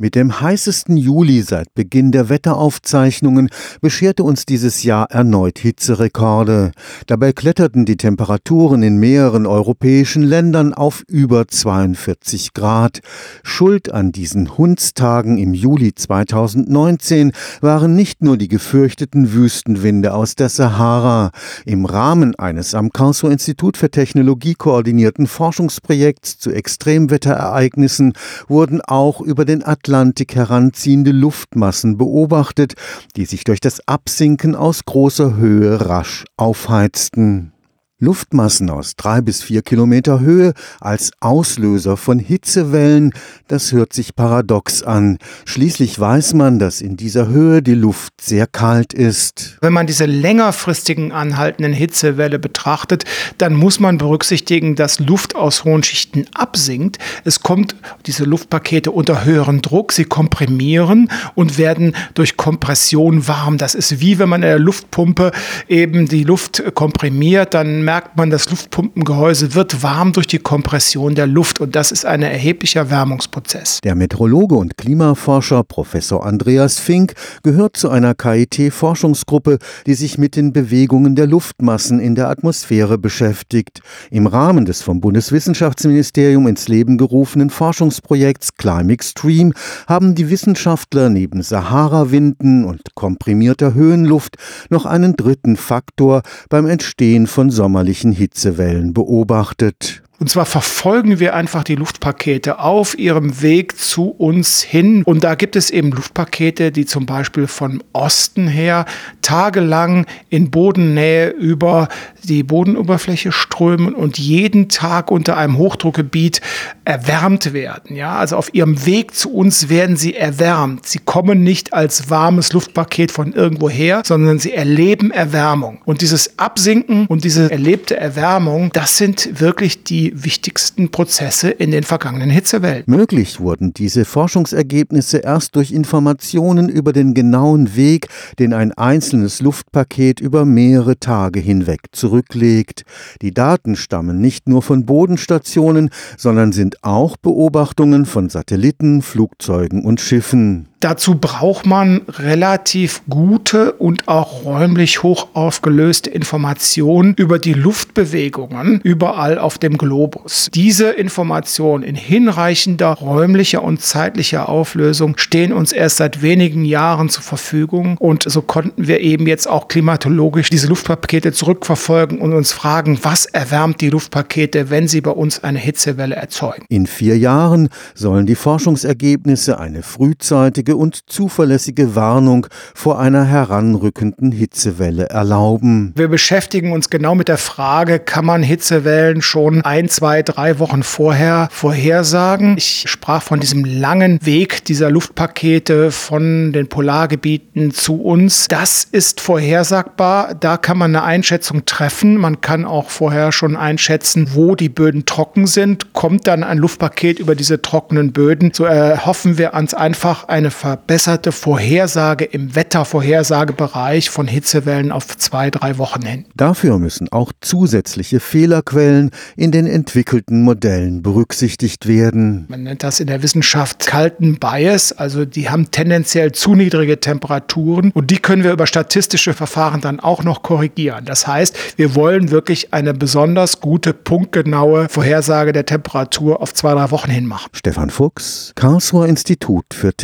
Mit 0.00 0.14
dem 0.14 0.40
heißesten 0.40 0.96
Juli 0.96 1.42
seit 1.42 1.74
Beginn 1.74 2.12
der 2.12 2.28
Wetteraufzeichnungen 2.28 3.50
bescherte 3.80 4.22
uns 4.22 4.46
dieses 4.46 4.84
Jahr 4.84 5.10
erneut 5.10 5.58
Hitzerekorde. 5.58 6.70
Dabei 7.08 7.32
kletterten 7.32 7.84
die 7.84 7.96
Temperaturen 7.96 8.84
in 8.84 8.98
mehreren 8.98 9.44
europäischen 9.44 10.22
Ländern 10.22 10.72
auf 10.72 11.02
über 11.08 11.48
42 11.48 12.54
Grad. 12.54 13.00
Schuld 13.42 13.92
an 13.92 14.12
diesen 14.12 14.56
Hundstagen 14.56 15.36
im 15.36 15.52
Juli 15.52 15.92
2019 15.92 17.32
waren 17.60 17.96
nicht 17.96 18.22
nur 18.22 18.36
die 18.36 18.46
gefürchteten 18.46 19.32
Wüstenwinde 19.32 20.14
aus 20.14 20.36
der 20.36 20.48
Sahara. 20.48 21.32
Im 21.66 21.86
Rahmen 21.86 22.36
eines 22.36 22.76
am 22.76 22.90
Karlsruher 22.90 23.32
Institut 23.32 23.76
für 23.76 23.90
Technologie 23.90 24.54
koordinierten 24.54 25.26
Forschungsprojekts 25.26 26.38
zu 26.38 26.52
Extremwetterereignissen 26.52 28.12
wurden 28.46 28.80
auch 28.80 29.20
über 29.20 29.44
den 29.44 29.64
Atlantik 29.66 29.87
Atlantik 29.88 30.34
heranziehende 30.34 31.12
Luftmassen 31.12 31.96
beobachtet, 31.96 32.74
die 33.16 33.24
sich 33.24 33.44
durch 33.44 33.58
das 33.58 33.80
Absinken 33.88 34.54
aus 34.54 34.84
großer 34.84 35.36
Höhe 35.36 35.80
rasch 35.88 36.26
aufheizten. 36.36 37.54
Luftmassen 38.00 38.70
aus 38.70 38.94
drei 38.94 39.20
bis 39.20 39.42
vier 39.42 39.62
Kilometer 39.62 40.20
Höhe 40.20 40.52
als 40.78 41.10
Auslöser 41.18 41.96
von 41.96 42.20
Hitzewellen, 42.20 43.12
das 43.48 43.72
hört 43.72 43.92
sich 43.92 44.14
paradox 44.14 44.84
an. 44.84 45.18
Schließlich 45.46 45.98
weiß 45.98 46.34
man, 46.34 46.60
dass 46.60 46.80
in 46.80 46.96
dieser 46.96 47.26
Höhe 47.26 47.60
die 47.60 47.74
Luft 47.74 48.12
sehr 48.20 48.46
kalt 48.46 48.92
ist. 48.92 49.58
Wenn 49.62 49.72
man 49.72 49.88
diese 49.88 50.06
längerfristigen 50.06 51.10
anhaltenden 51.10 51.72
Hitzewelle 51.72 52.38
betrachtet, 52.38 53.04
dann 53.36 53.54
muss 53.54 53.80
man 53.80 53.98
berücksichtigen, 53.98 54.76
dass 54.76 55.00
Luft 55.00 55.34
aus 55.34 55.64
hohen 55.64 55.82
Schichten 55.82 56.26
absinkt. 56.34 56.98
Es 57.24 57.40
kommt 57.40 57.74
diese 58.06 58.22
Luftpakete 58.22 58.92
unter 58.92 59.24
höheren 59.24 59.60
Druck, 59.60 59.90
sie 59.90 60.04
komprimieren 60.04 61.10
und 61.34 61.58
werden 61.58 61.96
durch 62.14 62.36
Kompression 62.36 63.26
warm. 63.26 63.58
Das 63.58 63.74
ist 63.74 63.98
wie 63.98 64.20
wenn 64.20 64.28
man 64.28 64.42
in 64.44 64.48
der 64.50 64.60
Luftpumpe 64.60 65.32
eben 65.66 66.06
die 66.06 66.22
Luft 66.22 66.62
komprimiert, 66.76 67.54
dann 67.54 67.87
merkt 67.88 68.18
man, 68.18 68.28
das 68.28 68.50
Luftpumpengehäuse 68.50 69.54
wird 69.54 69.82
warm 69.82 70.12
durch 70.12 70.26
die 70.26 70.40
Kompression 70.40 71.14
der 71.14 71.26
Luft 71.26 71.58
und 71.58 71.74
das 71.74 71.90
ist 71.90 72.04
ein 72.04 72.20
erheblicher 72.20 72.90
Wärmungsprozess. 72.90 73.78
Der 73.82 73.94
Meteorologe 73.94 74.56
und 74.56 74.76
Klimaforscher 74.76 75.64
Professor 75.64 76.26
Andreas 76.26 76.78
Fink 76.78 77.14
gehört 77.42 77.78
zu 77.78 77.88
einer 77.88 78.14
KIT-Forschungsgruppe, 78.14 79.56
die 79.86 79.94
sich 79.94 80.18
mit 80.18 80.36
den 80.36 80.52
Bewegungen 80.52 81.16
der 81.16 81.26
Luftmassen 81.26 81.98
in 81.98 82.14
der 82.14 82.28
Atmosphäre 82.28 82.98
beschäftigt. 82.98 83.80
Im 84.10 84.26
Rahmen 84.26 84.66
des 84.66 84.82
vom 84.82 85.00
Bundeswissenschaftsministerium 85.00 86.46
ins 86.46 86.68
Leben 86.68 86.98
gerufenen 86.98 87.48
Forschungsprojekts 87.48 88.58
Climate 88.58 88.92
Extreme 88.92 89.54
haben 89.86 90.14
die 90.14 90.28
Wissenschaftler 90.28 91.08
neben 91.08 91.40
Sahara-Winden 91.40 92.66
und 92.66 92.94
komprimierter 92.98 93.72
Höhenluft 93.72 94.36
noch 94.68 94.84
einen 94.84 95.14
dritten 95.14 95.56
Faktor 95.56 96.22
beim 96.48 96.66
Entstehen 96.66 97.26
von 97.28 97.50
Sommer 97.50 97.68
sommerlichen 97.78 98.10
Hitzewellen 98.10 98.92
beobachtet. 98.92 100.02
Und 100.20 100.28
zwar 100.28 100.46
verfolgen 100.46 101.20
wir 101.20 101.34
einfach 101.34 101.62
die 101.62 101.76
Luftpakete 101.76 102.58
auf 102.58 102.98
ihrem 102.98 103.40
Weg 103.40 103.78
zu 103.78 104.08
uns 104.10 104.62
hin. 104.62 105.04
Und 105.04 105.22
da 105.22 105.36
gibt 105.36 105.54
es 105.54 105.70
eben 105.70 105.92
Luftpakete, 105.92 106.72
die 106.72 106.86
zum 106.86 107.06
Beispiel 107.06 107.46
von 107.46 107.84
Osten 107.92 108.48
her 108.48 108.84
tagelang 109.22 110.06
in 110.28 110.50
Bodennähe 110.50 111.30
über 111.30 111.88
die 112.24 112.42
Bodenoberfläche 112.42 113.30
strömen 113.30 113.94
und 113.94 114.18
jeden 114.18 114.68
Tag 114.68 115.12
unter 115.12 115.36
einem 115.36 115.56
Hochdruckgebiet 115.56 116.40
erwärmt 116.84 117.52
werden. 117.52 117.94
Ja, 117.94 118.16
also 118.16 118.36
auf 118.36 118.52
ihrem 118.52 118.86
Weg 118.86 119.14
zu 119.14 119.32
uns 119.32 119.68
werden 119.68 119.96
sie 119.96 120.16
erwärmt. 120.16 120.86
Sie 120.86 120.98
kommen 120.98 121.44
nicht 121.44 121.72
als 121.72 122.10
warmes 122.10 122.52
Luftpaket 122.52 123.12
von 123.12 123.34
irgendwoher, 123.34 124.02
sondern 124.04 124.40
sie 124.40 124.52
erleben 124.52 125.12
Erwärmung. 125.12 125.78
Und 125.84 126.00
dieses 126.00 126.38
Absinken 126.40 127.06
und 127.06 127.22
diese 127.22 127.50
erlebte 127.52 127.96
Erwärmung, 127.96 128.70
das 128.72 128.96
sind 128.96 129.40
wirklich 129.40 129.84
die 129.84 130.07
wichtigsten 130.14 130.90
Prozesse 130.90 131.50
in 131.50 131.70
den 131.70 131.84
vergangenen 131.84 132.30
Hitzewellen. 132.30 132.84
Möglich 132.86 133.40
wurden 133.40 133.72
diese 133.72 134.04
Forschungsergebnisse 134.04 135.18
erst 135.18 135.56
durch 135.56 135.72
Informationen 135.72 136.68
über 136.68 136.92
den 136.92 137.14
genauen 137.14 137.76
Weg, 137.76 138.08
den 138.38 138.52
ein 138.52 138.72
einzelnes 138.72 139.40
Luftpaket 139.40 140.20
über 140.20 140.44
mehrere 140.44 140.98
Tage 140.98 141.40
hinweg 141.40 141.80
zurücklegt. 141.92 142.82
Die 143.22 143.32
Daten 143.32 143.76
stammen 143.76 144.20
nicht 144.20 144.48
nur 144.48 144.62
von 144.62 144.86
Bodenstationen, 144.86 145.90
sondern 146.16 146.52
sind 146.52 146.84
auch 146.84 147.16
Beobachtungen 147.16 148.06
von 148.06 148.28
Satelliten, 148.28 149.02
Flugzeugen 149.02 149.84
und 149.84 150.00
Schiffen. 150.00 150.68
Dazu 150.80 151.16
braucht 151.16 151.66
man 151.66 152.02
relativ 152.08 153.02
gute 153.10 153.72
und 153.72 154.06
auch 154.06 154.44
räumlich 154.44 155.02
hoch 155.02 155.28
aufgelöste 155.32 156.08
Informationen 156.08 157.14
über 157.14 157.40
die 157.40 157.52
Luftbewegungen 157.52 158.80
überall 158.84 159.40
auf 159.40 159.58
dem 159.58 159.76
Globus. 159.76 160.48
Diese 160.54 160.90
Informationen 160.90 161.82
in 161.82 161.96
hinreichender 161.96 162.92
räumlicher 162.92 163.64
und 163.64 163.82
zeitlicher 163.82 164.48
Auflösung 164.48 165.18
stehen 165.18 165.52
uns 165.52 165.72
erst 165.72 165.96
seit 165.96 166.22
wenigen 166.22 166.64
Jahren 166.64 167.08
zur 167.08 167.24
Verfügung 167.24 167.96
und 167.98 168.22
so 168.22 168.40
konnten 168.40 168.86
wir 168.86 169.00
eben 169.00 169.26
jetzt 169.26 169.48
auch 169.48 169.66
klimatologisch 169.66 170.48
diese 170.48 170.68
Luftpakete 170.68 171.32
zurückverfolgen 171.32 172.20
und 172.20 172.32
uns 172.32 172.52
fragen, 172.52 173.00
was 173.02 173.26
erwärmt 173.26 173.80
die 173.80 173.90
Luftpakete, 173.90 174.70
wenn 174.70 174.86
sie 174.86 175.00
bei 175.00 175.10
uns 175.10 175.42
eine 175.42 175.58
Hitzewelle 175.58 176.14
erzeugen. 176.14 176.64
In 176.68 176.86
vier 176.86 177.18
Jahren 177.18 177.68
sollen 177.94 178.26
die 178.26 178.36
Forschungsergebnisse 178.36 179.58
eine 179.58 179.82
frühzeitige 179.82 180.67
richtige 180.68 180.76
und 180.76 181.10
zuverlässige 181.10 181.94
Warnung 181.94 182.46
vor 182.74 182.98
einer 182.98 183.24
heranrückenden 183.24 184.32
Hitzewelle 184.32 185.08
erlauben. 185.08 185.92
Wir 185.96 186.08
beschäftigen 186.08 186.72
uns 186.72 186.90
genau 186.90 187.14
mit 187.14 187.28
der 187.28 187.38
Frage, 187.38 187.98
kann 187.98 188.26
man 188.26 188.42
Hitzewellen 188.42 189.22
schon 189.22 189.62
ein, 189.62 189.88
zwei, 189.88 190.22
drei 190.22 190.58
Wochen 190.58 190.82
vorher 190.82 191.48
vorhersagen? 191.50 192.56
Ich 192.58 192.84
sprach 192.86 193.22
von 193.22 193.40
diesem 193.40 193.64
langen 193.64 194.18
Weg 194.22 194.64
dieser 194.64 194.90
Luftpakete 194.90 195.90
von 195.90 196.52
den 196.52 196.68
Polargebieten 196.68 197.72
zu 197.72 198.02
uns. 198.02 198.46
Das 198.48 198.84
ist 198.84 199.20
vorhersagbar. 199.20 200.34
Da 200.34 200.56
kann 200.58 200.76
man 200.76 200.94
eine 200.94 201.04
Einschätzung 201.04 201.64
treffen. 201.64 202.16
Man 202.16 202.40
kann 202.40 202.64
auch 202.64 202.90
vorher 202.90 203.32
schon 203.32 203.56
einschätzen, 203.56 204.30
wo 204.34 204.54
die 204.54 204.68
Böden 204.68 205.06
trocken 205.06 205.46
sind. 205.46 205.94
Kommt 205.94 206.26
dann 206.26 206.44
ein 206.44 206.58
Luftpaket 206.58 207.18
über 207.18 207.34
diese 207.34 207.62
trockenen 207.62 208.12
Böden, 208.12 208.52
so 208.52 208.64
erhoffen 208.64 209.38
wir 209.38 209.54
uns 209.54 209.72
einfach 209.74 210.28
eine 210.28 210.50
verbesserte 210.58 211.30
Vorhersage 211.30 212.24
im 212.24 212.56
Wettervorhersagebereich 212.56 214.10
von 214.10 214.26
Hitzewellen 214.26 214.90
auf 214.90 215.16
zwei, 215.16 215.50
drei 215.50 215.78
Wochen 215.78 216.02
hin. 216.02 216.24
Dafür 216.34 216.80
müssen 216.80 217.08
auch 217.12 217.32
zusätzliche 217.40 218.18
Fehlerquellen 218.18 219.12
in 219.36 219.52
den 219.52 219.68
entwickelten 219.68 220.42
Modellen 220.42 221.02
berücksichtigt 221.02 221.86
werden. 221.86 222.46
Man 222.48 222.64
nennt 222.64 222.82
das 222.82 222.98
in 222.98 223.06
der 223.06 223.22
Wissenschaft 223.22 223.86
kalten 223.86 224.40
Bias, 224.40 224.90
also 224.90 225.24
die 225.24 225.48
haben 225.48 225.70
tendenziell 225.70 226.32
zu 226.32 226.56
niedrige 226.56 226.98
Temperaturen 226.98 227.92
und 227.92 228.10
die 228.10 228.18
können 228.18 228.42
wir 228.42 228.50
über 228.50 228.66
statistische 228.66 229.34
Verfahren 229.34 229.80
dann 229.80 230.00
auch 230.00 230.24
noch 230.24 230.42
korrigieren. 230.42 231.04
Das 231.04 231.28
heißt, 231.28 231.78
wir 231.78 231.94
wollen 231.94 232.32
wirklich 232.32 232.74
eine 232.74 232.94
besonders 232.94 233.60
gute, 233.60 233.94
punktgenaue 233.94 234.88
Vorhersage 234.88 235.52
der 235.52 235.66
Temperatur 235.66 236.42
auf 236.42 236.52
zwei, 236.52 236.74
drei 236.74 236.90
Wochen 236.90 237.12
hin 237.12 237.26
machen. 237.26 237.48
Stefan 237.52 237.90
Fuchs, 237.90 238.52
Karlsruher 238.56 239.06
Institut 239.06 239.66
für 239.72 239.96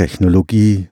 Technologie 0.46 0.82